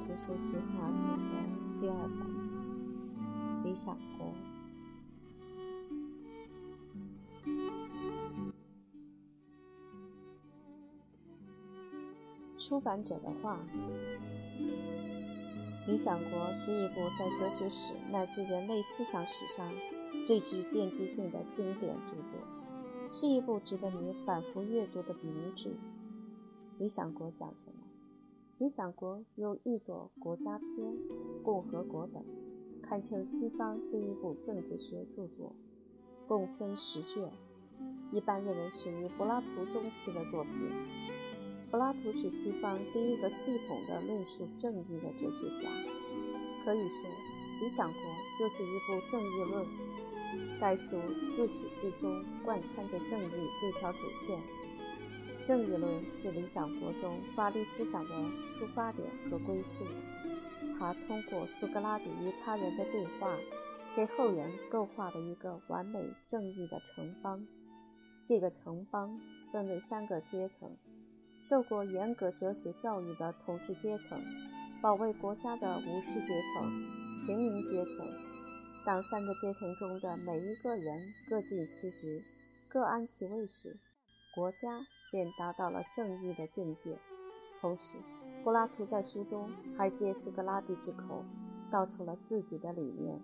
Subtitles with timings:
[0.00, 0.94] 图书计划里
[1.28, 1.34] 的
[1.80, 2.18] 第二本
[3.64, 4.26] 《理想国》。
[12.58, 13.58] 出版者的话：
[15.86, 19.68] 《理想国》是一部在哲学史乃至人类思想史上
[20.24, 22.38] 最具奠基性的经典著作，
[23.08, 25.70] 是一部值得你反复阅读的名著。
[26.78, 27.82] 《理想国》讲什么？
[28.58, 30.68] 《理想国》有译作《国家篇》
[31.42, 32.22] 《共和国》等，
[32.82, 35.56] 堪称西方第一部政治学著作，
[36.28, 37.32] 共分十卷，
[38.12, 40.70] 一般认为属于柏拉图中期的作品。
[41.70, 45.68] 柏拉图是西方第一个系统的论述正义的哲学家，
[46.64, 47.08] 可以说，
[47.62, 48.00] 《理想国》
[48.38, 49.66] 就是一部正义论。
[50.60, 50.96] 该书
[51.34, 54.38] 自始至终贯穿着正义这条主线。
[55.44, 58.14] 正义论是理想国中法律思想的
[58.48, 59.84] 出发点和归宿。
[60.78, 63.36] 他通过苏格拉底与他人的对话，
[63.96, 67.44] 给后人构画了一个完美正义的城邦。
[68.24, 69.20] 这个城邦
[69.52, 70.76] 分为三个阶层：
[71.40, 74.22] 受过严格哲学教育的统治阶层，
[74.80, 76.70] 保卫国家的武士阶层，
[77.26, 78.06] 平民阶层。
[78.86, 82.22] 当三个阶层中的每一个人各尽其职，
[82.68, 83.76] 各安其位时，
[84.36, 84.86] 国家。
[85.12, 86.98] 便达到了正义的境界。
[87.60, 87.98] 同时，
[88.42, 91.22] 柏拉图在书中还借苏格拉底之口
[91.70, 93.20] 道出了自己的理念：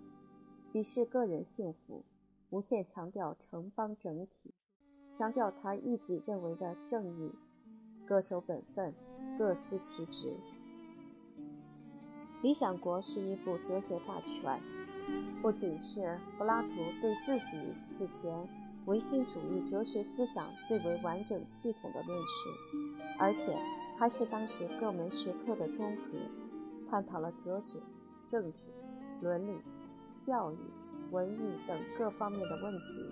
[0.71, 2.05] 鄙视个人幸福，
[2.51, 4.53] 无限强调城邦整体，
[5.09, 7.33] 强调他一直认为的正义，
[8.05, 8.93] 各守本分，
[9.37, 10.37] 各司其职。
[12.41, 14.61] 《理想国》是一部哲学大全，
[15.41, 18.47] 不仅是柏拉图对自己此前。
[18.89, 22.49] 唯心主义哲学思想最为完整系统的论述，
[23.19, 23.55] 而且
[23.99, 26.17] 还是当时各门学科的综合，
[26.89, 27.77] 探讨了哲学、
[28.25, 28.71] 政治、
[29.21, 29.61] 伦理、
[30.23, 30.57] 教育、
[31.11, 33.11] 文艺等各方面的问题。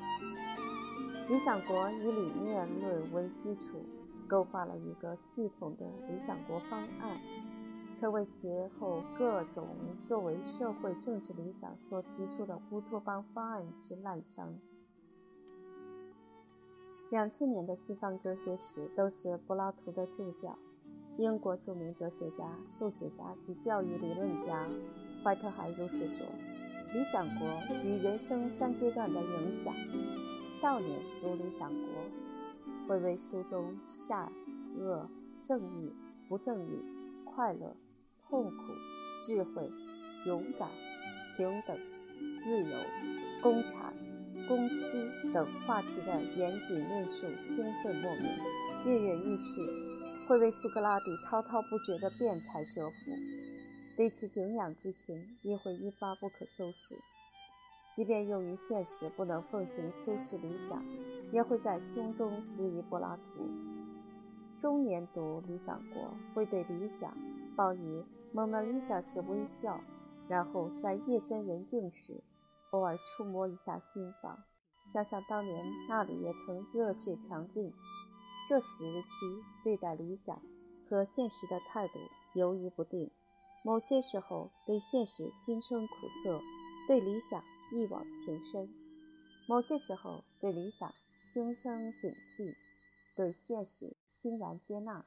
[1.29, 3.85] 理想国以理念论为基础，
[4.27, 7.21] 构画了一个系统的理想国方案，
[7.93, 8.49] 成为其
[8.79, 9.67] 后各种
[10.03, 14.47] 作为社会政治理想所提出的乌托邦方案之滥觞。
[17.09, 20.57] 两千年的西方哲学史都是柏拉图的注脚。
[21.17, 24.67] 英国著名哲学家、数学家及教育理论家
[25.23, 26.25] 怀特海如是说
[26.93, 27.47] ：“《理想国》
[27.81, 29.73] 与人生三阶段的影响。
[30.45, 31.89] 少年读《理想国》，
[32.87, 34.29] 会为书中善
[34.77, 35.09] 恶、
[35.41, 35.93] 正义
[36.27, 36.83] 不正义、
[37.23, 37.73] 快乐
[38.27, 38.63] 痛苦、
[39.23, 39.71] 智慧
[40.25, 40.69] 勇敢、
[41.35, 41.77] 平等、
[42.43, 42.77] 自由、
[43.41, 43.93] 共产。”
[44.47, 48.31] 工期等话题的严谨论述兴奋莫名，
[48.85, 49.59] 跃跃欲试，
[50.27, 53.11] 会为苏格拉底滔滔不绝的辩才折服，
[53.97, 56.95] 对其敬仰之情也会一发不可收拾。
[57.93, 60.85] 即便用于现实不能奉行苏轼理想，
[61.31, 63.49] 也会在胸中恣意柏拉图。
[64.57, 66.03] 中年读《理想国》，
[66.33, 67.17] 会对理想
[67.55, 69.81] 报以蒙娜丽莎式微笑，
[70.27, 72.21] 然后在夜深人静时。
[72.71, 74.43] 偶尔触摸一下心房，
[74.91, 77.73] 想想当年那里也曾热血强劲。
[78.47, 80.41] 这时期对待理想
[80.89, 81.99] 和现实的态度
[82.33, 83.11] 犹豫不定，
[83.63, 86.39] 某些时候对现实心生苦涩，
[86.87, 88.67] 对理想一往情深；
[89.47, 90.93] 某些时候对理想
[91.33, 92.55] 心生警惕，
[93.15, 95.05] 对现实欣然接纳。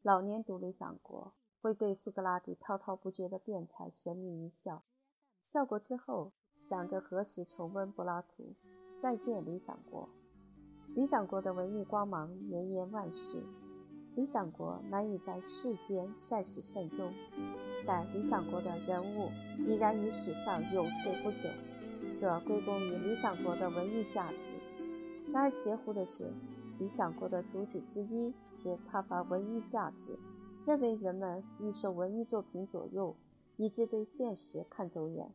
[0.00, 4.82] 老年读《理想国》，会对苏格拉底滔滔不绝的辩才神秘一笑。
[5.42, 8.54] 效果之后，想着何时重温柏拉图，
[8.96, 10.08] 再见理想国。
[10.94, 13.42] 理想国的文艺光芒绵延万世，
[14.14, 17.12] 理想国难以在世间善始善终，
[17.84, 19.30] 但理想国的人物
[19.66, 21.50] 依然于史上永垂不朽，
[22.16, 24.52] 这归功于理想国的文艺价值。
[25.32, 26.32] 然而邪乎的是，
[26.78, 30.16] 理想国的主旨之一是挞伐文艺价值，
[30.64, 33.16] 认为人们易受文艺作品左右。
[33.56, 35.30] 以致对现实看走眼。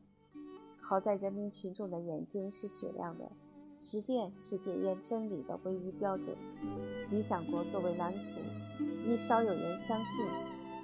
[0.87, 3.31] 好在人民群众的眼睛是雪亮的，
[3.79, 6.37] 实践是检验真理的唯一标准。
[7.09, 8.33] 理想国作为蓝图，
[9.07, 10.23] 已少有人相信；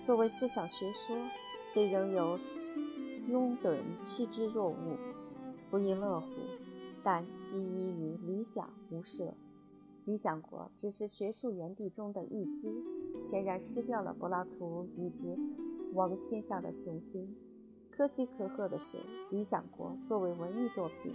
[0.04, 1.16] 作为思想学说，
[1.64, 2.40] 虽仍有
[3.28, 4.98] 拥趸趋之若鹜，
[5.70, 6.28] 不亦乐乎，
[7.04, 9.36] 但其意与理想无涉。
[10.06, 12.74] 理想国只是学术园地中的一支，
[13.22, 15.38] 全然失掉了柏拉图一支。
[15.94, 17.36] 王天下的雄心，
[17.96, 18.98] 可喜可贺的是，
[19.30, 21.14] 《理想国》作为文艺作品，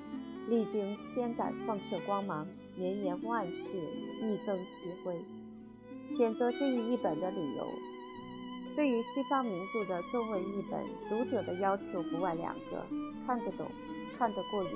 [0.49, 2.47] 历经千载放射光芒，
[2.77, 3.79] 绵延万世，
[4.23, 5.25] 益增其辉。
[6.05, 7.67] 选择这一译本的理由，
[8.77, 12.87] 对于西方名著的中文译本，读者的要求不外两个：
[13.27, 13.67] 看得懂，
[14.17, 14.71] 看得过瘾。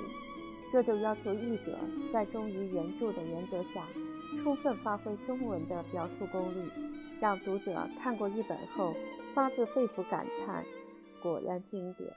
[0.69, 1.77] 这就要求译者
[2.11, 3.85] 在忠于原著的原则下，
[4.37, 6.69] 充分发挥中文的表述功力，
[7.21, 8.93] 让读者看过一本后
[9.33, 10.65] 发自肺腑感叹：
[11.21, 12.13] 果然经典。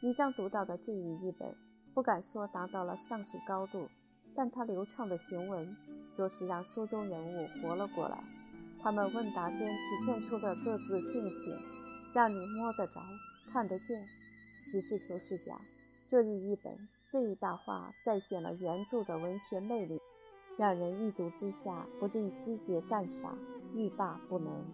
[0.00, 1.54] 你将读到的这一译本，
[1.94, 3.88] 不敢说达到了上述高度，
[4.34, 5.76] 但它流畅的行文，
[6.12, 8.22] 就是让书中人物活了过来。
[8.82, 11.56] 他们问答间体现出的各自性情，
[12.14, 13.00] 让你摸得着、
[13.52, 14.00] 看得见。
[14.62, 15.60] 实事求是讲，
[16.06, 20.00] 这一译本最大化再现了原著的文学魅力，
[20.56, 23.36] 让人一读之下不禁击节赞赏，
[23.74, 24.64] 欲罢不能。